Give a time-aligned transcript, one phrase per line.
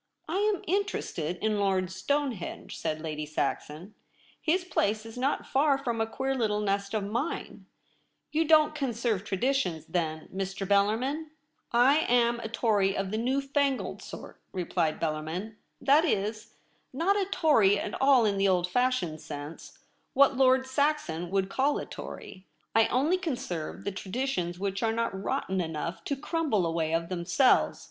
[0.28, 3.94] 'I am interested in Lord Stonehenge,' said Lady Saxon.'
[4.52, 7.66] His place Is not far from a queer little nest of mine.
[8.32, 10.66] You don't conserve traditions, then, Mr.
[10.66, 11.30] Bellarmin?
[11.56, 15.54] * I am a Tory of the new fangled sort,' replied Bellarmin;'
[15.90, 16.54] that Is,
[16.92, 19.78] not a Tory at all in the old fashioned sense—
[20.12, 22.48] what Lord Saxon would call a Tory.
[22.72, 27.08] 1 only conserve the tra ditions which are not rotten enough to crumble away of
[27.10, 27.90] themselves.